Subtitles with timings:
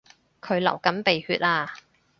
[0.41, 1.75] 佢流緊鼻血呀